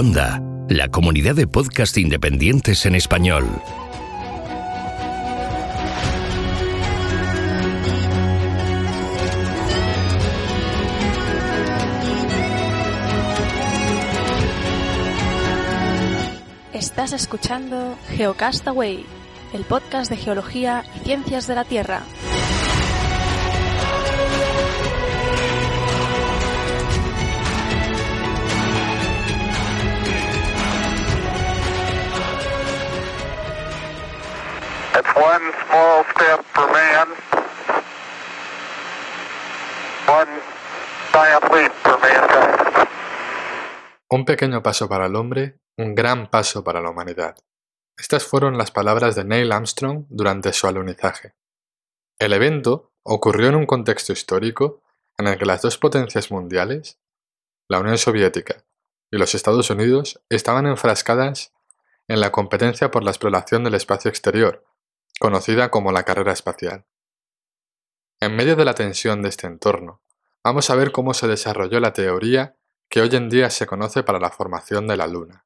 Onda, 0.00 0.40
la 0.68 0.86
comunidad 0.86 1.34
de 1.34 1.48
podcast 1.48 1.98
independientes 1.98 2.86
en 2.86 2.94
español. 2.94 3.48
Estás 16.72 17.12
escuchando 17.12 17.98
Geocastaway, 18.10 19.04
el 19.52 19.64
podcast 19.64 20.10
de 20.10 20.16
geología 20.16 20.84
y 20.94 21.06
ciencias 21.06 21.48
de 21.48 21.56
la 21.56 21.64
Tierra. 21.64 22.02
One 35.18 35.50
small 35.66 36.04
step 36.14 36.44
for 36.54 36.66
man, 36.70 37.08
one 40.06 40.30
giant 41.12 41.44
leap 41.52 41.72
for 41.82 41.98
mankind. 41.98 42.88
Un 44.10 44.24
pequeño 44.24 44.62
paso 44.62 44.88
para 44.88 45.06
el 45.06 45.16
hombre, 45.16 45.58
un 45.76 45.94
gran 45.94 46.30
paso 46.30 46.62
para 46.62 46.80
la 46.80 46.90
humanidad. 46.90 47.36
Estas 47.96 48.24
fueron 48.24 48.56
las 48.56 48.70
palabras 48.70 49.16
de 49.16 49.24
Neil 49.24 49.50
Armstrong 49.50 50.06
durante 50.08 50.52
su 50.52 50.68
alunizaje. 50.68 51.34
El 52.20 52.32
evento 52.32 52.92
ocurrió 53.02 53.48
en 53.48 53.56
un 53.56 53.66
contexto 53.66 54.12
histórico 54.12 54.82
en 55.18 55.26
el 55.26 55.36
que 55.36 55.46
las 55.46 55.62
dos 55.62 55.78
potencias 55.78 56.30
mundiales, 56.30 57.00
la 57.68 57.80
Unión 57.80 57.98
Soviética 57.98 58.64
y 59.10 59.18
los 59.18 59.34
Estados 59.34 59.68
Unidos, 59.70 60.20
estaban 60.28 60.66
enfrascadas 60.66 61.52
en 62.06 62.20
la 62.20 62.30
competencia 62.30 62.92
por 62.92 63.02
la 63.02 63.10
exploración 63.10 63.64
del 63.64 63.74
espacio 63.74 64.08
exterior, 64.08 64.64
conocida 65.18 65.70
como 65.70 65.92
la 65.92 66.04
carrera 66.04 66.32
espacial. 66.32 66.86
En 68.20 68.34
medio 68.36 68.56
de 68.56 68.64
la 68.64 68.74
tensión 68.74 69.22
de 69.22 69.28
este 69.28 69.46
entorno, 69.46 70.00
vamos 70.42 70.70
a 70.70 70.74
ver 70.74 70.92
cómo 70.92 71.14
se 71.14 71.28
desarrolló 71.28 71.80
la 71.80 71.92
teoría 71.92 72.56
que 72.88 73.00
hoy 73.00 73.14
en 73.14 73.28
día 73.28 73.50
se 73.50 73.66
conoce 73.66 74.02
para 74.02 74.18
la 74.18 74.30
formación 74.30 74.86
de 74.88 74.96
la 74.96 75.06
Luna. 75.06 75.44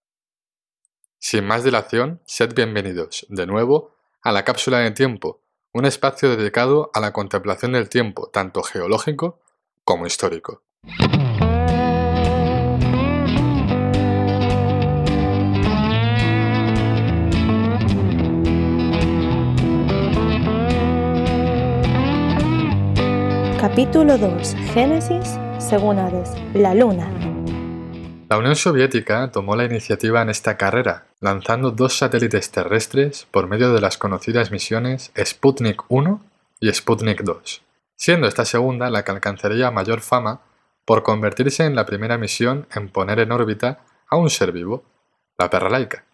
Sin 1.18 1.46
más 1.46 1.64
dilación, 1.64 2.20
sed 2.24 2.54
bienvenidos, 2.54 3.26
de 3.28 3.46
nuevo, 3.46 3.96
a 4.22 4.32
la 4.32 4.44
cápsula 4.44 4.78
de 4.78 4.90
tiempo, 4.92 5.42
un 5.72 5.84
espacio 5.84 6.36
dedicado 6.36 6.90
a 6.94 7.00
la 7.00 7.12
contemplación 7.12 7.72
del 7.72 7.88
tiempo, 7.88 8.28
tanto 8.28 8.62
geológico 8.62 9.40
como 9.84 10.06
histórico. 10.06 10.62
Capítulo 23.72 24.18
2. 24.18 24.54
Génesis, 24.74 25.38
según 25.58 25.98
Hades. 25.98 26.34
La 26.52 26.74
Luna. 26.74 27.10
La 28.28 28.36
Unión 28.36 28.54
Soviética 28.54 29.30
tomó 29.30 29.56
la 29.56 29.64
iniciativa 29.64 30.20
en 30.20 30.28
esta 30.28 30.58
carrera, 30.58 31.06
lanzando 31.20 31.70
dos 31.70 31.96
satélites 31.96 32.50
terrestres 32.50 33.26
por 33.30 33.48
medio 33.48 33.72
de 33.72 33.80
las 33.80 33.96
conocidas 33.96 34.50
misiones 34.50 35.10
Sputnik 35.16 35.84
1 35.88 36.20
y 36.60 36.70
Sputnik 36.70 37.22
2, 37.22 37.62
siendo 37.96 38.28
esta 38.28 38.44
segunda 38.44 38.90
la 38.90 39.04
que 39.04 39.12
alcanzaría 39.12 39.70
mayor 39.70 40.02
fama 40.02 40.42
por 40.84 41.02
convertirse 41.02 41.64
en 41.64 41.74
la 41.74 41.86
primera 41.86 42.18
misión 42.18 42.66
en 42.74 42.90
poner 42.90 43.20
en 43.20 43.32
órbita 43.32 43.78
a 44.06 44.16
un 44.16 44.28
ser 44.28 44.52
vivo, 44.52 44.84
la 45.38 45.48
perra 45.48 45.70
laica. 45.70 46.04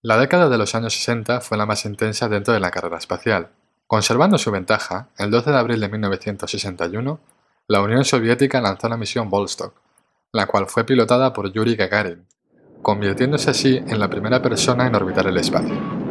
La 0.00 0.16
década 0.16 0.48
de 0.48 0.56
los 0.56 0.74
años 0.74 0.94
60 0.94 1.42
fue 1.42 1.58
la 1.58 1.66
más 1.66 1.84
intensa 1.84 2.30
dentro 2.30 2.54
de 2.54 2.60
la 2.60 2.70
carrera 2.70 2.96
espacial. 2.96 3.50
Conservando 3.86 4.38
su 4.38 4.50
ventaja, 4.50 5.08
el 5.18 5.30
12 5.30 5.50
de 5.50 5.58
abril 5.58 5.80
de 5.80 5.88
1961, 5.88 7.20
la 7.68 7.82
Unión 7.82 8.04
Soviética 8.04 8.60
lanzó 8.60 8.88
la 8.88 8.96
misión 8.96 9.28
Vostok, 9.28 9.74
la 10.32 10.46
cual 10.46 10.66
fue 10.66 10.84
pilotada 10.84 11.32
por 11.32 11.52
Yuri 11.52 11.76
Gagarin, 11.76 12.26
convirtiéndose 12.82 13.50
así 13.50 13.76
en 13.76 13.98
la 13.98 14.08
primera 14.08 14.40
persona 14.42 14.86
en 14.86 14.94
orbitar 14.94 15.26
el 15.26 15.36
espacio. 15.36 16.03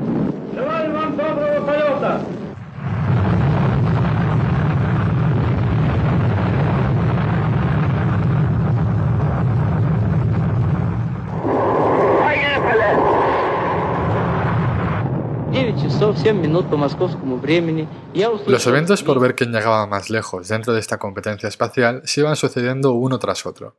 Los 18.48 18.68
eventos 18.68 19.04
por 19.04 19.20
ver 19.20 19.36
quién 19.36 19.52
llegaba 19.52 19.88
más 19.88 20.10
lejos 20.10 20.48
dentro 20.48 20.74
de 20.74 20.80
esta 20.80 20.98
competencia 20.98 21.50
espacial 21.50 22.02
se 22.06 22.22
iban 22.22 22.36
sucediendo 22.36 22.94
uno 22.94 23.20
tras 23.20 23.46
otro. 23.46 23.78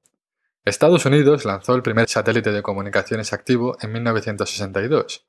Estados 0.65 1.05
Unidos 1.07 1.45
lanzó 1.45 1.75
el 1.75 1.83
primer 1.83 2.09
satélite 2.09 2.51
de 2.51 2.63
comunicaciones 2.63 3.33
activo 3.33 3.77
en 3.81 3.93
1962. 3.93 5.27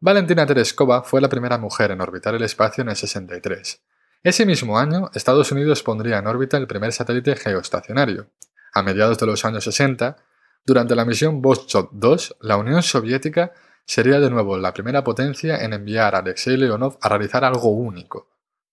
Valentina 0.00 0.46
Tereskova 0.46 1.02
fue 1.02 1.20
la 1.20 1.28
primera 1.28 1.58
mujer 1.58 1.90
en 1.90 2.00
orbitar 2.00 2.34
el 2.34 2.42
espacio 2.42 2.82
en 2.82 2.90
el 2.90 2.96
63. 2.96 3.82
Ese 4.22 4.46
mismo 4.46 4.78
año, 4.78 5.10
Estados 5.14 5.50
Unidos 5.52 5.82
pondría 5.82 6.18
en 6.18 6.26
órbita 6.26 6.56
el 6.56 6.66
primer 6.66 6.92
satélite 6.92 7.36
geoestacionario. 7.36 8.28
A 8.72 8.82
mediados 8.82 9.18
de 9.18 9.26
los 9.26 9.44
años 9.44 9.64
60, 9.64 10.16
durante 10.64 10.94
la 10.94 11.04
misión 11.04 11.42
Vostok 11.42 11.90
2, 11.92 12.36
la 12.40 12.56
Unión 12.56 12.82
Soviética 12.82 13.52
sería 13.86 14.20
de 14.20 14.30
nuevo 14.30 14.56
la 14.58 14.72
primera 14.72 15.04
potencia 15.04 15.62
en 15.62 15.72
enviar 15.72 16.14
a 16.14 16.18
Alexei 16.18 16.56
Leonov 16.56 16.98
a 17.00 17.08
realizar 17.08 17.44
algo 17.44 17.70
único, 17.70 18.30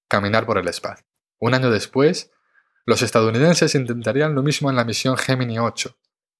caminar 0.08 0.46
por 0.46 0.58
el 0.58 0.68
espacio. 0.68 1.06
Un 1.40 1.54
año 1.54 1.72
después, 1.72 2.32
los 2.86 3.02
estadounidenses 3.02 3.76
intentarían 3.76 4.36
lo 4.36 4.44
mismo 4.44 4.70
en 4.70 4.76
la 4.76 4.86
misión 4.86 5.18
Gemini 5.18 5.60
8, 5.60 5.96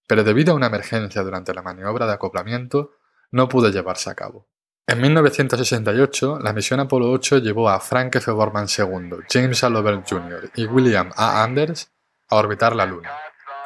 pero 0.08 0.24
debido 0.24 0.54
a 0.54 0.56
una 0.56 0.68
emergencia 0.68 1.22
durante 1.24 1.54
la 1.54 1.62
maniobra 1.62 2.06
de 2.06 2.14
acoplamiento, 2.14 2.92
no 3.32 3.48
pudo 3.48 3.70
llevarse 3.70 4.10
a 4.10 4.16
cabo. 4.16 4.48
En 4.88 5.00
1968, 5.00 6.40
la 6.42 6.54
misión 6.54 6.80
Apolo 6.80 7.10
8 7.12 7.38
llevó 7.38 7.70
a 7.70 7.80
Frank 7.80 8.16
F. 8.16 8.32
Borman 8.32 8.68
II, 8.68 9.20
James 9.30 9.64
A. 9.64 9.70
Lovell 9.70 10.04
Jr. 10.08 10.52
y 10.56 10.66
William 10.66 11.12
A. 11.16 11.44
Anders 11.44 11.92
a 12.28 12.36
orbitar 12.36 12.76
la 12.76 12.86
Luna. 12.86 13.12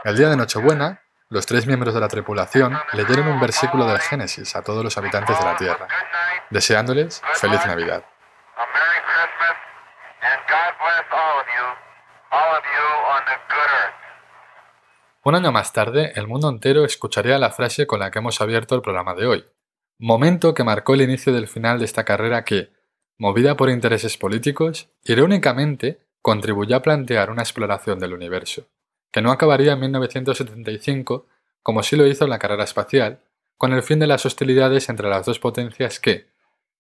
El 0.04 0.18
día 0.18 0.30
de 0.30 0.36
Nochebuena, 0.36 1.02
los 1.36 1.46
tres 1.46 1.68
miembros 1.68 1.94
de 1.94 2.00
la 2.00 2.08
tripulación 2.08 2.80
leyeron 2.94 3.28
un 3.28 3.42
versículo 3.42 3.86
del 3.86 4.00
Génesis 4.00 4.56
a 4.56 4.64
todos 4.64 4.82
los 4.86 4.98
habitantes 4.98 5.38
de 5.38 5.44
la 5.44 5.58
Tierra, 5.58 5.88
deseándoles 6.50 7.22
feliz 7.34 7.60
Navidad. 7.66 8.06
Un 15.24 15.36
año 15.36 15.52
más 15.52 15.74
tarde, 15.74 16.14
el 16.16 16.26
mundo 16.26 16.48
entero 16.48 16.86
escucharía 16.86 17.38
la 17.38 17.52
frase 17.52 17.86
con 17.86 18.00
la 18.00 18.12
que 18.12 18.20
hemos 18.20 18.40
abierto 18.40 18.74
el 18.74 18.82
programa 18.82 19.14
de 19.14 19.28
hoy, 19.28 19.46
momento 20.00 20.54
que 20.54 20.64
marcó 20.64 20.94
el 20.94 21.02
inicio 21.02 21.34
del 21.34 21.50
final 21.50 21.80
de 21.80 21.86
esta 21.86 22.06
carrera 22.06 22.46
que, 22.46 22.72
movida 23.18 23.58
por 23.58 23.70
intereses 23.70 24.18
políticos, 24.18 24.88
irónicamente 25.04 26.00
contribuyó 26.22 26.78
a 26.78 26.82
plantear 26.82 27.30
una 27.30 27.42
exploración 27.42 28.00
del 28.00 28.14
universo, 28.14 28.70
que 29.16 29.22
no 29.22 29.32
acabaría 29.32 29.72
en 29.72 29.80
1975 29.80 31.28
como 31.64 31.84
sí 31.84 31.96
lo 31.96 32.06
hizo 32.06 32.26
en 32.26 32.32
la 32.32 32.38
carrera 32.38 32.66
espacial, 32.66 33.22
con 33.58 33.72
el 33.72 33.82
fin 33.82 33.98
de 33.98 34.08
las 34.08 34.26
hostilidades 34.26 34.90
entre 34.90 35.08
las 35.08 35.26
dos 35.26 35.40
potencias 35.40 36.02
que, 36.02 36.28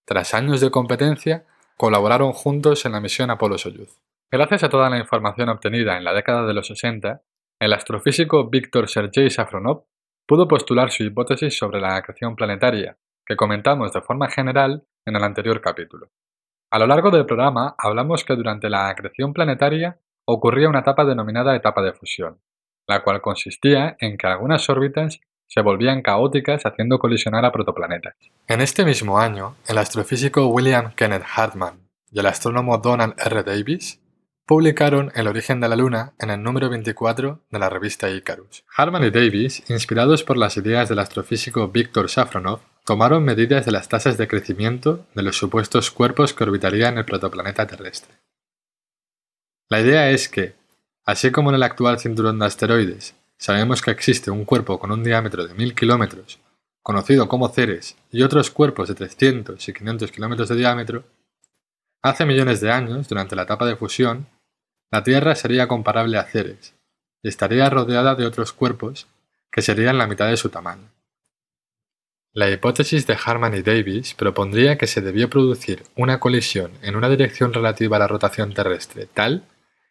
tras 0.03 0.33
años 0.33 0.59
de 0.59 0.69
competencia, 0.69 1.45
colaboraron 1.77 2.33
juntos 2.33 2.85
en 2.85 2.91
la 2.91 2.99
misión 2.99 3.31
Apolo-Soyuz. 3.31 4.01
Gracias 4.29 4.63
a 4.63 4.69
toda 4.69 4.89
la 4.89 4.97
información 4.97 5.47
obtenida 5.47 5.95
en 5.95 6.03
la 6.03 6.13
década 6.13 6.45
de 6.45 6.53
los 6.53 6.67
60, 6.67 7.21
el 7.61 7.71
astrofísico 7.71 8.49
Víctor 8.49 8.89
Sergei 8.89 9.29
Safronov 9.29 9.85
pudo 10.27 10.45
postular 10.45 10.91
su 10.91 11.03
hipótesis 11.03 11.57
sobre 11.57 11.79
la 11.79 11.95
acreción 11.95 12.35
planetaria, 12.35 12.97
que 13.25 13.37
comentamos 13.37 13.93
de 13.93 14.01
forma 14.01 14.29
general 14.29 14.83
en 15.05 15.15
el 15.15 15.23
anterior 15.23 15.61
capítulo. 15.61 16.11
A 16.69 16.79
lo 16.79 16.87
largo 16.87 17.11
del 17.11 17.25
programa 17.25 17.75
hablamos 17.77 18.25
que 18.25 18.35
durante 18.35 18.69
la 18.69 18.89
acreción 18.89 19.31
planetaria 19.31 20.01
ocurría 20.25 20.69
una 20.69 20.79
etapa 20.79 21.05
denominada 21.05 21.55
etapa 21.55 21.81
de 21.81 21.93
fusión, 21.93 22.39
la 22.87 23.03
cual 23.03 23.21
consistía 23.21 23.95
en 23.99 24.17
que 24.17 24.27
algunas 24.27 24.69
órbitas 24.69 25.19
se 25.47 25.61
volvían 25.61 26.01
caóticas 26.01 26.65
haciendo 26.65 26.99
colisionar 26.99 27.45
a 27.45 27.51
protoplanetas. 27.51 28.15
En 28.47 28.61
este 28.61 28.83
mismo 28.83 29.19
año, 29.19 29.55
el 29.67 29.77
astrofísico 29.77 30.47
William 30.47 30.93
Kenneth 30.95 31.25
Hartman 31.35 31.87
y 32.11 32.19
el 32.19 32.25
astrónomo 32.25 32.77
Donald 32.79 33.13
R. 33.17 33.43
Davis 33.43 34.01
publicaron 34.45 35.11
El 35.15 35.27
origen 35.27 35.59
de 35.59 35.69
la 35.69 35.75
Luna 35.75 36.13
en 36.19 36.29
el 36.29 36.41
número 36.41 36.69
24 36.69 37.41
de 37.49 37.59
la 37.59 37.69
revista 37.69 38.09
Icarus. 38.09 38.63
Hartman 38.75 39.03
y 39.03 39.09
Davis, 39.09 39.69
inspirados 39.69 40.23
por 40.23 40.37
las 40.37 40.57
ideas 40.57 40.87
del 40.87 40.99
astrofísico 40.99 41.67
Víctor 41.69 42.09
Safronov, 42.09 42.59
tomaron 42.85 43.23
medidas 43.23 43.65
de 43.65 43.71
las 43.71 43.89
tasas 43.89 44.17
de 44.17 44.27
crecimiento 44.27 45.05
de 45.15 45.23
los 45.23 45.37
supuestos 45.37 45.89
cuerpos 45.89 46.33
que 46.33 46.43
orbitarían 46.43 46.97
el 46.99 47.05
protoplaneta 47.05 47.65
terrestre. 47.65 48.13
La 49.69 49.81
idea 49.81 50.09
es 50.11 50.29
que, 50.29 50.55
así 51.05 51.31
como 51.31 51.49
en 51.49 51.55
el 51.55 51.63
actual 51.63 51.99
cinturón 51.99 52.39
de 52.39 52.45
asteroides 52.45 53.15
sabemos 53.37 53.81
que 53.81 53.91
existe 53.91 54.31
un 54.31 54.45
cuerpo 54.45 54.79
con 54.79 54.91
un 54.91 55.03
diámetro 55.03 55.45
de 55.47 55.53
1000 55.53 55.75
kilómetros 55.75 56.39
conocido 56.85 57.27
como 57.27 57.49
Ceres, 57.49 57.97
y 58.11 58.21
otros 58.21 58.51
cuerpos 58.51 58.87
de 58.87 58.93
300 58.93 59.67
y 59.67 59.73
500 59.73 60.11
kilómetros 60.11 60.49
de 60.49 60.55
diámetro, 60.55 61.03
hace 62.03 62.27
millones 62.27 62.61
de 62.61 62.71
años, 62.71 63.09
durante 63.09 63.35
la 63.35 63.41
etapa 63.41 63.65
de 63.65 63.75
fusión, 63.75 64.27
la 64.91 65.01
Tierra 65.01 65.33
sería 65.33 65.67
comparable 65.67 66.19
a 66.19 66.25
Ceres 66.25 66.75
y 67.23 67.29
estaría 67.29 67.71
rodeada 67.71 68.13
de 68.13 68.27
otros 68.27 68.53
cuerpos 68.53 69.07
que 69.51 69.63
serían 69.63 69.97
la 69.97 70.05
mitad 70.05 70.29
de 70.29 70.37
su 70.37 70.49
tamaño. 70.49 70.91
La 72.33 72.51
hipótesis 72.51 73.07
de 73.07 73.17
Harman 73.25 73.55
y 73.55 73.63
Davis 73.63 74.13
propondría 74.13 74.77
que 74.77 74.85
se 74.85 75.01
debió 75.01 75.27
producir 75.27 75.81
una 75.95 76.19
colisión 76.19 76.71
en 76.83 76.95
una 76.95 77.09
dirección 77.09 77.51
relativa 77.51 77.95
a 77.95 77.99
la 77.99 78.07
rotación 78.07 78.53
terrestre 78.53 79.07
tal 79.11 79.43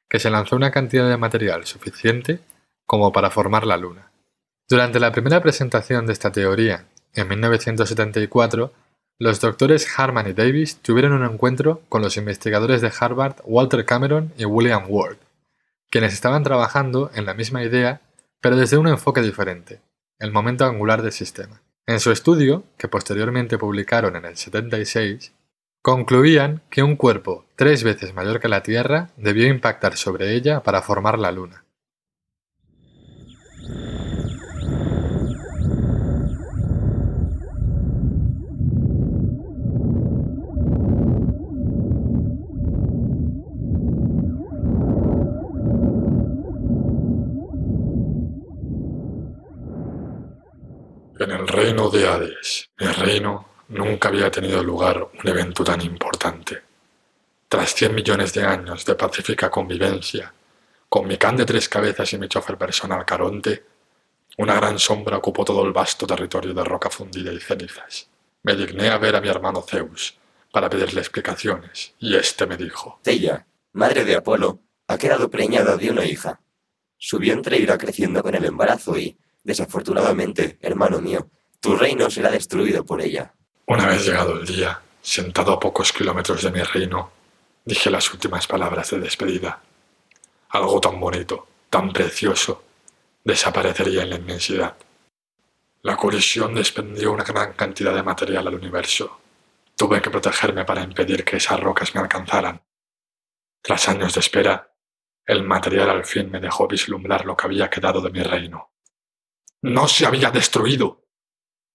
que 0.08 0.18
se 0.18 0.30
lanzó 0.30 0.56
una 0.56 0.70
cantidad 0.70 1.08
de 1.08 1.16
material 1.16 1.66
suficiente 1.66 2.40
como 2.86 3.12
para 3.12 3.30
formar 3.30 3.66
la 3.66 3.76
Luna. 3.76 4.10
Durante 4.68 5.00
la 5.00 5.12
primera 5.12 5.40
presentación 5.40 6.06
de 6.06 6.12
esta 6.12 6.32
teoría, 6.32 6.86
en 7.14 7.28
1974, 7.28 8.72
los 9.18 9.40
doctores 9.40 9.86
Harman 9.96 10.28
y 10.28 10.32
Davis 10.32 10.78
tuvieron 10.78 11.12
un 11.12 11.24
encuentro 11.24 11.82
con 11.88 12.02
los 12.02 12.16
investigadores 12.16 12.80
de 12.80 12.92
Harvard 12.98 13.36
Walter 13.44 13.84
Cameron 13.84 14.32
y 14.36 14.44
William 14.44 14.84
Ward, 14.88 15.18
quienes 15.90 16.12
estaban 16.12 16.42
trabajando 16.42 17.10
en 17.14 17.24
la 17.24 17.34
misma 17.34 17.62
idea, 17.62 18.00
pero 18.40 18.56
desde 18.56 18.76
un 18.76 18.88
enfoque 18.88 19.20
diferente, 19.20 19.80
el 20.18 20.32
momento 20.32 20.64
angular 20.64 21.02
del 21.02 21.12
sistema. 21.12 21.60
En 21.86 22.00
su 22.00 22.10
estudio, 22.10 22.64
que 22.78 22.88
posteriormente 22.88 23.58
publicaron 23.58 24.16
en 24.16 24.24
el 24.24 24.36
76, 24.36 25.32
concluían 25.84 26.62
que 26.70 26.82
un 26.82 26.96
cuerpo 26.96 27.44
tres 27.56 27.84
veces 27.84 28.14
mayor 28.14 28.40
que 28.40 28.48
la 28.48 28.62
Tierra 28.62 29.10
debió 29.18 29.46
impactar 29.46 29.98
sobre 29.98 30.34
ella 30.34 30.62
para 30.62 30.80
formar 30.80 31.18
la 31.18 31.30
Luna. 31.30 31.66
En 51.20 51.30
el 51.30 51.46
reino 51.46 51.90
de 51.90 52.08
Hades, 52.08 52.70
mi 52.78 52.86
reino, 52.86 53.53
nunca 53.68 54.08
había 54.08 54.30
tenido 54.30 54.62
lugar 54.62 55.02
un 55.02 55.28
evento 55.28 55.64
tan 55.64 55.80
importante. 55.80 56.62
Tras 57.48 57.74
cien 57.74 57.94
millones 57.94 58.32
de 58.32 58.44
años 58.44 58.84
de 58.84 58.94
pacífica 58.94 59.50
convivencia, 59.50 60.32
con 60.88 61.06
mi 61.06 61.16
can 61.16 61.36
de 61.36 61.44
tres 61.44 61.68
cabezas 61.68 62.12
y 62.12 62.18
mi 62.18 62.28
chofer 62.28 62.56
personal 62.56 63.04
Caronte, 63.04 63.64
una 64.38 64.54
gran 64.54 64.78
sombra 64.78 65.18
ocupó 65.18 65.44
todo 65.44 65.64
el 65.64 65.72
vasto 65.72 66.06
territorio 66.06 66.52
de 66.52 66.64
roca 66.64 66.90
fundida 66.90 67.32
y 67.32 67.40
cenizas. 67.40 68.08
Me 68.42 68.56
digné 68.56 68.90
a 68.90 68.98
ver 68.98 69.16
a 69.16 69.20
mi 69.20 69.28
hermano 69.28 69.62
Zeus 69.62 70.18
para 70.52 70.68
pedirle 70.68 71.00
explicaciones, 71.00 71.94
y 71.98 72.16
éste 72.16 72.46
me 72.46 72.56
dijo: 72.56 72.98
Teia, 73.02 73.46
madre 73.72 74.04
de 74.04 74.16
Apolo, 74.16 74.60
ha 74.86 74.98
quedado 74.98 75.30
preñada 75.30 75.76
de 75.76 75.90
una 75.90 76.04
hija. 76.04 76.40
Su 76.98 77.18
vientre 77.18 77.58
irá 77.58 77.78
creciendo 77.78 78.22
con 78.22 78.34
el 78.34 78.44
embarazo 78.44 78.98
y, 78.98 79.16
desafortunadamente, 79.42 80.58
hermano 80.60 81.00
mío, 81.00 81.28
tu 81.60 81.76
reino 81.76 82.10
será 82.10 82.30
destruido 82.30 82.84
por 82.84 83.00
ella. 83.00 83.34
Una 83.66 83.86
vez 83.86 84.04
llegado 84.04 84.34
el 84.34 84.46
día, 84.46 84.82
sentado 85.00 85.54
a 85.54 85.58
pocos 85.58 85.90
kilómetros 85.90 86.42
de 86.42 86.50
mi 86.50 86.62
reino, 86.62 87.10
dije 87.64 87.90
las 87.90 88.12
últimas 88.12 88.46
palabras 88.46 88.90
de 88.90 89.00
despedida. 89.00 89.62
Algo 90.50 90.80
tan 90.82 91.00
bonito, 91.00 91.48
tan 91.70 91.90
precioso, 91.90 92.62
desaparecería 93.24 94.02
en 94.02 94.10
la 94.10 94.16
inmensidad. 94.16 94.76
La 95.80 95.96
colisión 95.96 96.54
desprendió 96.54 97.12
una 97.12 97.24
gran 97.24 97.54
cantidad 97.54 97.94
de 97.94 98.02
material 98.02 98.46
al 98.48 98.54
universo. 98.54 99.18
Tuve 99.74 100.02
que 100.02 100.10
protegerme 100.10 100.66
para 100.66 100.82
impedir 100.82 101.24
que 101.24 101.38
esas 101.38 101.58
rocas 101.58 101.94
me 101.94 102.02
alcanzaran. 102.02 102.62
Tras 103.62 103.88
años 103.88 104.12
de 104.12 104.20
espera, 104.20 104.74
el 105.24 105.42
material 105.42 105.88
al 105.88 106.04
fin 106.04 106.30
me 106.30 106.38
dejó 106.38 106.68
vislumbrar 106.68 107.24
lo 107.24 107.34
que 107.34 107.46
había 107.46 107.70
quedado 107.70 108.02
de 108.02 108.10
mi 108.10 108.22
reino. 108.22 108.72
No 109.62 109.88
se 109.88 110.04
había 110.04 110.30
destruido. 110.30 111.06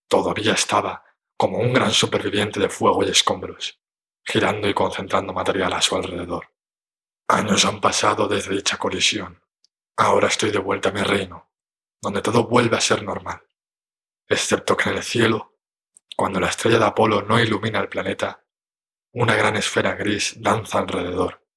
Todavía 0.08 0.54
estaba 0.54 1.09
como 1.40 1.60
un 1.60 1.72
gran 1.72 1.92
superviviente 1.92 2.60
de 2.60 2.68
fuego 2.68 3.02
y 3.02 3.10
escombros, 3.12 3.80
girando 4.26 4.68
y 4.68 4.74
concentrando 4.74 5.32
material 5.32 5.72
a 5.72 5.82
su 5.82 5.96
alrededor. 5.96 6.54
Años 7.30 7.64
han 7.64 7.80
pasado 7.80 8.28
desde 8.28 8.54
dicha 8.54 8.78
colisión. 8.78 9.42
Ahora 9.96 10.28
estoy 10.28 10.52
de 10.52 10.60
vuelta 10.60 10.90
a 10.90 10.92
mi 10.92 11.02
reino, 11.02 11.50
donde 12.02 12.22
todo 12.22 12.46
vuelve 12.46 12.76
a 12.76 12.82
ser 12.82 13.04
normal, 13.04 13.42
excepto 14.28 14.76
que 14.76 14.90
en 14.90 14.98
el 14.98 15.04
cielo, 15.04 15.56
cuando 16.14 16.42
la 16.42 16.50
estrella 16.50 16.78
de 16.78 16.86
Apolo 16.86 17.22
no 17.22 17.40
ilumina 17.40 17.80
el 17.80 17.88
planeta, 17.88 18.44
una 19.14 19.34
gran 19.34 19.56
esfera 19.56 19.96
gris 19.96 20.42
danza 20.42 20.80
alrededor. 20.80 21.48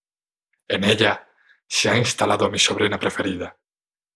En 0.68 0.84
ella 0.84 1.28
se 1.66 1.90
ha 1.90 1.96
instalado 1.96 2.48
mi 2.48 2.60
sobrina 2.60 3.00
preferida, 3.00 3.58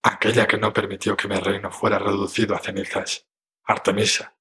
aquella 0.01 0.47
que 0.47 0.59
no 0.59 0.73
permitió 0.73 1.17
que 1.17 1.27
mi 1.27 1.41
reino 1.41 1.73
fuera 1.73 1.99
reducido 1.99 2.55
a 2.55 2.61
cenizas, 2.61 3.27
Artemisa, 3.65 4.36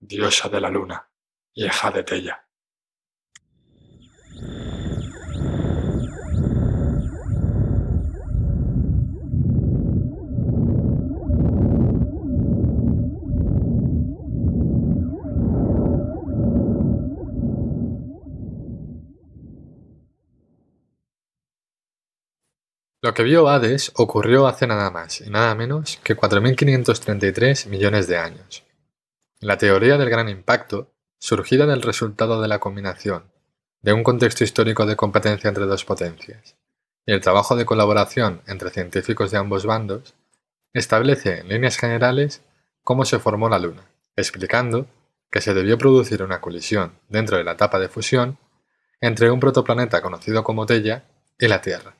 diosa 0.00 0.48
de 0.48 0.60
la 0.60 0.70
luna, 0.70 1.08
hija 1.54 1.90
de 1.90 2.02
Tella. 2.02 2.46
Lo 23.02 23.14
que 23.14 23.22
vio 23.22 23.48
Hades 23.48 23.92
ocurrió 23.96 24.46
hace 24.46 24.66
nada 24.66 24.90
más 24.90 25.22
y 25.22 25.30
nada 25.30 25.54
menos 25.54 25.98
que 26.04 26.16
4.533 26.16 27.66
millones 27.68 28.06
de 28.08 28.18
años. 28.18 28.69
La 29.42 29.56
teoría 29.56 29.96
del 29.96 30.10
gran 30.10 30.28
impacto, 30.28 30.92
surgida 31.18 31.64
del 31.64 31.80
resultado 31.80 32.42
de 32.42 32.48
la 32.48 32.58
combinación 32.58 33.24
de 33.80 33.94
un 33.94 34.04
contexto 34.04 34.44
histórico 34.44 34.84
de 34.84 34.96
competencia 34.96 35.48
entre 35.48 35.64
dos 35.64 35.86
potencias 35.86 36.56
y 37.06 37.12
el 37.12 37.22
trabajo 37.22 37.56
de 37.56 37.64
colaboración 37.64 38.42
entre 38.46 38.68
científicos 38.68 39.30
de 39.30 39.38
ambos 39.38 39.64
bandos, 39.64 40.14
establece 40.74 41.38
en 41.38 41.48
líneas 41.48 41.78
generales 41.78 42.42
cómo 42.84 43.06
se 43.06 43.18
formó 43.18 43.48
la 43.48 43.58
Luna, 43.58 43.90
explicando 44.14 44.86
que 45.30 45.40
se 45.40 45.54
debió 45.54 45.78
producir 45.78 46.22
una 46.22 46.42
colisión 46.42 46.92
dentro 47.08 47.38
de 47.38 47.44
la 47.44 47.52
etapa 47.52 47.78
de 47.78 47.88
fusión 47.88 48.36
entre 49.00 49.30
un 49.30 49.40
protoplaneta 49.40 50.02
conocido 50.02 50.44
como 50.44 50.66
Tella 50.66 51.04
y 51.38 51.48
la 51.48 51.62
Tierra. 51.62 51.94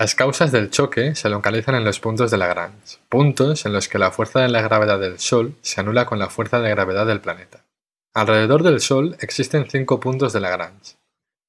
Las 0.00 0.14
causas 0.14 0.50
del 0.50 0.70
choque 0.70 1.14
se 1.14 1.28
localizan 1.28 1.74
en 1.74 1.84
los 1.84 2.00
puntos 2.00 2.30
de 2.30 2.38
Lagrange, 2.38 2.96
puntos 3.10 3.66
en 3.66 3.74
los 3.74 3.86
que 3.86 3.98
la 3.98 4.10
fuerza 4.10 4.40
de 4.40 4.48
la 4.48 4.62
gravedad 4.62 4.98
del 4.98 5.18
Sol 5.18 5.56
se 5.60 5.78
anula 5.78 6.06
con 6.06 6.18
la 6.18 6.30
fuerza 6.30 6.58
de 6.58 6.70
gravedad 6.70 7.04
del 7.04 7.20
planeta. 7.20 7.66
Alrededor 8.14 8.62
del 8.62 8.80
Sol 8.80 9.18
existen 9.20 9.68
cinco 9.68 10.00
puntos 10.00 10.32
de 10.32 10.40
Lagrange, 10.40 10.96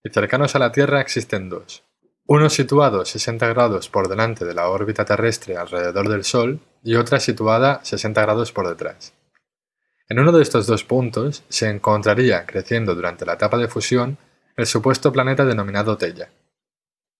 y 0.03 0.09
cercanos 0.09 0.53
a 0.53 0.59
la 0.59 0.73
Tierra 0.73 0.99
existen 0.99 1.47
dos. 1.47 1.85
Uno 2.27 2.49
situado 2.49 3.05
60 3.05 3.47
grados 3.47 3.87
por 3.87 4.09
delante 4.09 4.43
de 4.43 4.53
la 4.53 4.67
órbita 4.67 5.05
terrestre 5.05 5.55
alrededor 5.55 6.09
del 6.09 6.25
Sol 6.25 6.59
y 6.83 6.95
otra 6.95 7.21
situada 7.21 7.79
60 7.85 8.21
grados 8.21 8.51
por 8.51 8.67
detrás. 8.67 9.13
En 10.09 10.19
uno 10.19 10.33
de 10.33 10.41
estos 10.41 10.67
dos 10.67 10.83
puntos 10.83 11.45
se 11.47 11.69
encontraría, 11.69 12.45
creciendo 12.45 12.95
durante 12.95 13.25
la 13.25 13.35
etapa 13.35 13.57
de 13.57 13.69
fusión, 13.69 14.17
el 14.57 14.65
supuesto 14.65 15.13
planeta 15.13 15.45
denominado 15.45 15.97
Tella. 15.97 16.31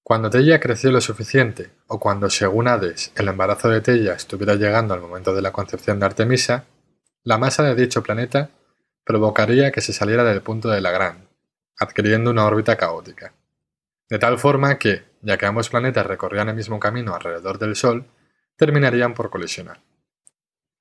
Cuando 0.03 0.29
Tella 0.31 0.60
creció 0.60 0.91
lo 0.91 1.00
suficiente, 1.00 1.72
o 1.88 2.00
cuando, 2.00 2.29
según 2.29 2.67
Hades, 2.67 3.12
el 3.15 3.27
embarazo 3.27 3.70
de 3.70 3.81
Tella 3.81 4.13
estuviera 4.13 4.55
llegando 4.55 4.93
al 4.93 5.01
momento 5.01 5.34
de 5.34 5.41
la 5.41 5.51
concepción 5.51 6.00
de 6.00 6.08
Artemisa, 6.08 6.65
la 7.24 7.38
masa 7.38 7.63
de 7.63 7.75
dicho 7.75 8.01
planeta 8.01 8.50
provocaría 9.05 9.72
que 9.72 9.81
se 9.81 9.93
saliera 9.93 10.24
del 10.24 10.41
punto 10.41 10.70
de 10.70 10.81
Lagrange, 10.81 11.27
adquiriendo 11.77 12.31
una 12.31 12.46
órbita 12.46 12.77
caótica. 12.77 13.34
De 14.10 14.17
tal 14.17 14.39
forma 14.39 14.79
que, 14.79 15.03
ya 15.22 15.38
que 15.38 15.46
ambos 15.46 15.70
planetas 15.70 16.05
recorrían 16.05 16.50
el 16.50 16.55
mismo 16.55 16.79
camino 16.79 17.13
alrededor 17.13 17.60
del 17.60 17.75
Sol, 17.75 18.05
terminarían 18.58 19.13
por 19.13 19.29
colisionar. 19.29 19.81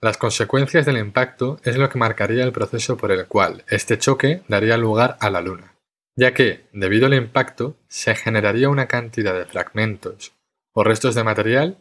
Las 0.00 0.17
consecuencias 0.17 0.87
del 0.87 0.97
impacto 0.97 1.61
es 1.62 1.77
lo 1.77 1.91
que 1.91 1.99
marcaría 1.99 2.43
el 2.43 2.53
proceso 2.53 2.97
por 2.97 3.12
el 3.12 3.27
cual 3.27 3.65
este 3.69 3.99
choque 3.99 4.43
daría 4.49 4.79
lugar 4.79 5.19
a 5.21 5.29
la 5.29 5.43
Luna 5.43 5.75
ya 6.17 6.35
que, 6.35 6.69
debido 6.73 7.07
al 7.07 7.14
impacto, 7.14 7.76
se 7.88 8.14
generaría 8.14 8.69
una 8.69 8.87
cantidad 8.87 9.35
de 9.35 9.47
fragmentos 9.47 10.33
o 10.73 10.85
restos 10.85 11.14
de 11.14 11.25
material 11.25 11.79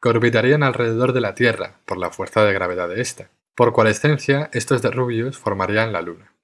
que 0.00 0.08
orbitarían 0.08 0.62
alrededor 0.62 1.12
de 1.12 1.20
la 1.20 1.34
Tierra 1.34 1.80
por 1.86 1.98
la 1.98 2.10
fuerza 2.10 2.44
de 2.44 2.52
gravedad 2.52 2.88
de 2.88 3.00
ésta. 3.00 3.30
Por 3.54 3.72
coalescencia, 3.72 4.50
estos 4.52 4.82
derrubios 4.82 5.38
formarían 5.38 5.92
la 5.92 6.02
Luna. 6.02 6.34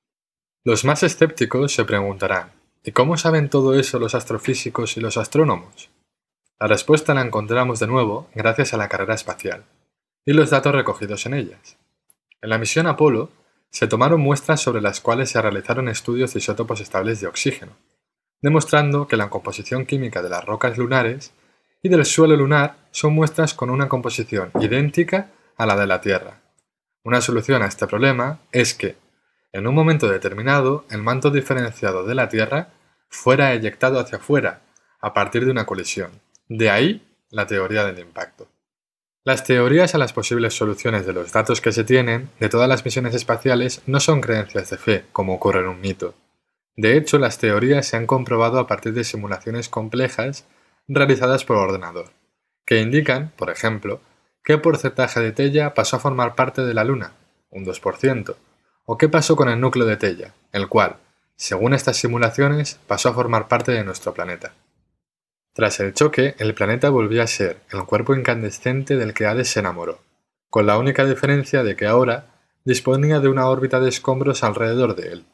Los 0.65 0.85
más 0.85 1.03
escépticos 1.03 1.73
se 1.73 1.85
preguntarán, 1.85 2.53
¿y 2.85 2.93
cómo 2.93 3.17
saben 3.17 3.49
todo 3.49 3.79
eso 3.79 3.99
los 3.99 4.15
astrofísicos 4.15 4.97
y 4.97 5.01
los 5.01 5.17
astrónomos? 5.17 5.91
La 6.61 6.67
respuesta 6.67 7.15
la 7.15 7.23
encontramos 7.23 7.79
de 7.81 7.87
nuevo 7.87 8.29
gracias 8.35 8.75
a 8.75 8.77
la 8.77 8.89
carrera 8.89 9.15
espacial 9.15 9.65
y 10.25 10.33
los 10.33 10.51
datos 10.51 10.75
recogidos 10.75 11.25
en 11.27 11.35
ellas. 11.35 11.79
En 12.43 12.51
la 12.51 12.59
misión 12.59 12.87
Apolo 12.87 13.31
se 13.71 13.87
tomaron 13.87 14.21
muestras 14.21 14.61
sobre 14.61 14.81
las 14.81 15.01
cuales 15.01 15.31
se 15.31 15.41
realizaron 15.41 15.89
estudios 15.89 16.33
de 16.33 16.39
isótopos 16.39 16.81
estables 16.81 17.21
de 17.21 17.27
oxígeno, 17.27 17.73
demostrando 18.41 19.07
que 19.07 19.17
la 19.17 19.31
composición 19.31 19.87
química 19.87 20.23
de 20.23 20.31
las 20.31 20.45
rocas 20.45 20.79
lunares 20.79 21.33
y 21.83 21.89
del 21.89 22.05
suelo 22.05 22.37
lunar 22.37 22.77
son 22.91 23.15
muestras 23.15 23.55
con 23.55 23.71
una 23.71 23.89
composición 23.89 24.51
idéntica 24.61 25.31
a 25.57 25.67
la 25.67 25.77
de 25.77 25.87
la 25.87 26.01
Tierra. 26.01 26.41
Una 27.05 27.21
solución 27.21 27.63
a 27.63 27.67
este 27.67 27.87
problema 27.87 28.41
es 28.53 28.75
que, 28.75 28.97
en 29.53 29.67
un 29.67 29.75
momento 29.75 30.09
determinado, 30.09 30.85
el 30.91 31.03
manto 31.03 31.31
diferenciado 31.31 32.05
de 32.05 32.15
la 32.15 32.29
Tierra 32.29 32.69
fuera 33.09 33.53
eyectado 33.53 33.99
hacia 33.99 34.19
afuera 34.19 34.63
a 35.01 35.15
partir 35.15 35.45
de 35.45 35.51
una 35.51 35.67
colisión. 35.67 36.21
De 36.49 36.71
ahí 36.71 37.07
la 37.31 37.47
teoría 37.47 37.85
del 37.85 37.99
impacto. 37.99 38.38
Las 39.29 39.45
teorías 39.45 39.95
a 39.95 39.99
las 39.99 40.15
posibles 40.15 40.55
soluciones 40.55 41.05
de 41.05 41.13
los 41.13 41.33
datos 41.33 41.61
que 41.61 41.71
se 41.71 41.85
tienen 41.85 42.31
de 42.41 42.49
todas 42.49 42.67
las 42.67 42.87
misiones 42.87 43.15
espaciales 43.15 43.83
no 43.85 44.01
son 44.01 44.23
creencias 44.23 44.71
de 44.71 44.79
fe, 44.79 45.05
como 45.13 45.35
ocurre 45.35 45.61
en 45.61 45.69
un 45.69 45.83
mito. 45.83 46.15
De 46.77 46.97
hecho, 46.97 47.19
las 47.19 47.37
teorías 47.37 47.87
se 47.87 47.99
han 47.99 48.07
comprobado 48.07 48.59
a 48.59 48.67
partir 48.67 48.95
de 48.95 49.05
simulaciones 49.05 49.69
complejas 49.69 50.47
realizadas 50.89 51.45
por 51.45 51.59
ordenador, 51.59 52.07
que 52.65 52.81
indican, 52.81 53.31
por 53.37 53.51
ejemplo, 53.51 54.01
qué 54.43 54.57
porcentaje 54.57 55.21
de 55.21 55.33
Tella 55.33 55.75
pasó 55.75 55.97
a 55.97 56.01
formar 56.01 56.35
parte 56.35 56.63
de 56.63 56.73
la 56.73 56.85
Luna, 56.85 57.13
un 57.51 57.67
2%, 57.67 58.35
o 58.87 58.97
qué 58.97 59.11
pasó 59.11 59.37
con 59.37 59.51
el 59.51 59.61
núcleo 59.61 59.85
de 59.85 59.99
Tella, 59.99 60.33
el 60.53 60.69
cual, 60.69 60.97
según 61.37 61.75
estas 61.75 61.99
simulaciones, 61.99 62.81
pasó 62.87 63.11
a 63.11 63.13
formar 63.13 63.47
parte 63.47 63.73
de 63.73 63.85
nuestro 63.85 64.15
planeta. 64.15 64.55
Tras 65.59 65.81
el 65.81 65.93
choque, 65.93 66.37
el 66.39 66.55
planeta 66.55 66.89
volvió 66.89 67.21
a 67.21 67.27
ser 67.27 67.59
el 67.73 67.83
cuerpo 67.85 68.15
incandescente 68.15 68.97
del 68.97 69.13
que 69.13 69.27
Hades 69.27 69.49
se 69.49 69.59
enamoró, 69.59 69.99
con 70.51 70.67
la 70.67 70.79
única 70.79 71.05
diferencia 71.05 71.65
de 71.65 71.75
que 71.75 71.85
ahora 71.85 72.27
disponía 72.65 73.19
de 73.19 73.27
una 73.27 73.49
órbita 73.49 73.81
de 73.81 73.89
escombros 73.89 74.45
alrededor 74.45 74.95
de 74.95 75.09
él, 75.09 75.25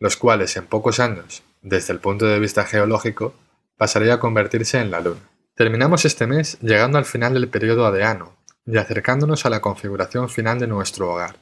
los 0.00 0.16
cuales 0.16 0.56
en 0.56 0.66
pocos 0.66 0.98
años, 0.98 1.44
desde 1.62 1.92
el 1.92 2.00
punto 2.00 2.26
de 2.26 2.40
vista 2.40 2.64
geológico, 2.64 3.32
pasaría 3.76 4.14
a 4.14 4.18
convertirse 4.18 4.80
en 4.80 4.90
la 4.90 4.98
Luna. 5.02 5.20
Terminamos 5.54 6.04
este 6.04 6.26
mes 6.26 6.58
llegando 6.60 6.98
al 6.98 7.04
final 7.04 7.34
del 7.34 7.46
periodo 7.46 7.86
adeano 7.86 8.34
y 8.66 8.76
acercándonos 8.76 9.46
a 9.46 9.50
la 9.50 9.60
configuración 9.60 10.28
final 10.28 10.58
de 10.58 10.66
nuestro 10.66 11.12
hogar, 11.12 11.36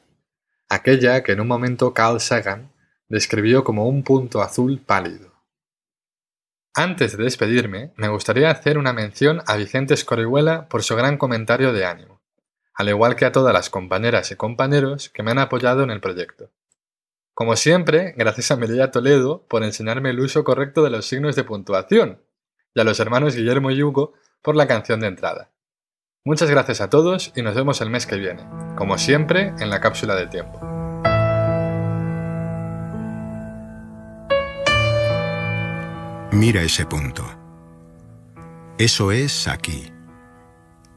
aquella 0.68 1.23
que 1.23 1.32
en 1.32 1.40
un 1.40 1.49
momento 1.49 1.94
Carl 1.94 2.20
Sagan 2.20 2.73
describió 3.08 3.64
como 3.64 3.88
un 3.88 4.02
punto 4.02 4.42
azul 4.42 4.82
pálido. 4.85 5.38
Antes 6.78 7.16
de 7.16 7.25
despedirme, 7.25 7.92
me 7.97 8.06
gustaría 8.06 8.52
hacer 8.52 8.78
una 8.78 8.92
mención 8.92 9.42
a 9.49 9.56
Vicente 9.56 9.94
Escorihuela 9.94 10.68
por 10.68 10.85
su 10.85 10.94
gran 10.94 11.18
comentario 11.18 11.73
de 11.73 11.85
ánimo, 11.85 12.20
al 12.73 12.88
igual 12.88 13.16
que 13.16 13.25
a 13.25 13.32
todas 13.32 13.52
las 13.52 13.68
compañeras 13.68 14.30
y 14.30 14.37
compañeros 14.37 15.08
que 15.08 15.25
me 15.25 15.32
han 15.32 15.40
apoyado 15.40 15.82
en 15.82 15.90
el 15.90 16.00
proyecto. 16.00 16.52
Como 17.35 17.56
siempre, 17.56 18.14
gracias 18.16 18.52
a 18.52 18.56
Melilla 18.56 18.92
Toledo 18.92 19.44
por 19.49 19.64
enseñarme 19.64 20.11
el 20.11 20.20
uso 20.20 20.44
correcto 20.44 20.85
de 20.85 20.90
los 20.90 21.04
signos 21.04 21.35
de 21.35 21.42
puntuación, 21.42 22.23
y 22.73 22.78
a 22.78 22.85
los 22.85 23.00
hermanos 23.00 23.35
Guillermo 23.35 23.73
y 23.73 23.82
Hugo 23.82 24.12
por 24.40 24.54
la 24.54 24.68
canción 24.68 25.00
de 25.00 25.08
entrada. 25.08 25.50
Muchas 26.23 26.49
gracias 26.49 26.80
a 26.80 26.90
todos 26.90 27.32
y 27.35 27.42
nos 27.42 27.56
vemos 27.56 27.80
el 27.80 27.90
mes 27.90 28.06
que 28.06 28.18
viene, 28.18 28.47
como 28.76 28.99
siempre 28.99 29.52
en 29.58 29.70
la 29.70 29.80
cápsula 29.80 30.14
de 30.14 30.28
tiempo. 30.28 30.77
Mira 36.32 36.62
ese 36.62 36.85
punto. 36.85 37.25
Eso 38.78 39.12
es 39.12 39.47
aquí. 39.49 39.90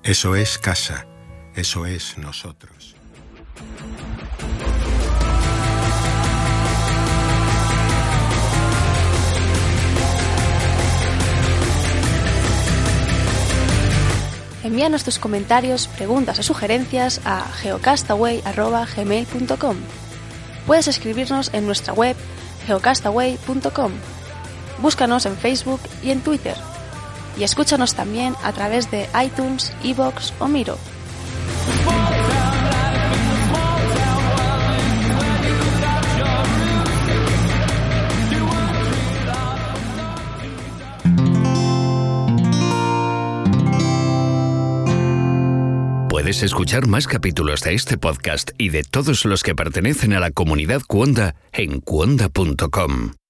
Eso 0.04 0.36
es 0.36 0.58
casa. 0.58 1.08
Eso 1.56 1.86
es 1.86 2.18
nosotros. 2.18 2.96
Envíanos 14.64 15.04
tus 15.04 15.18
comentarios, 15.18 15.88
preguntas 15.88 16.38
o 16.40 16.44
sugerencias 16.44 17.20
a 17.26 17.42
geocastaway.gmail.com 17.62 19.78
Puedes 20.68 20.88
escribirnos 20.88 21.52
en 21.54 21.66
nuestra 21.66 21.94
web 21.94 22.16
geocastaway.com. 22.68 23.92
Búscanos 24.82 25.26
en 25.26 25.38
Facebook 25.38 25.82
y 26.04 26.12
en 26.12 26.22
Twitter. 26.22 26.56
Y 27.38 27.44
escúchanos 27.44 27.94
también 27.94 28.36
a 28.44 28.52
través 28.52 28.92
de 28.92 29.08
iTunes, 29.24 29.74
Evox 29.84 30.34
o 30.40 30.48
Miro. 30.48 30.78
Puedes 46.10 46.44
escuchar 46.44 46.88
más 46.88 47.08
capítulos 47.08 47.62
de 47.62 47.74
este 47.74 47.98
podcast 47.98 48.52
y 48.58 48.70
de 48.70 48.84
todos 48.84 49.26
los 49.26 49.42
que 49.42 49.56
pertenecen 49.56 50.14
a 50.14 50.20
la 50.20 50.30
comunidad 50.30 50.82
Cuonda 50.88 51.36
en 51.52 51.80
cuonda.com. 51.80 53.21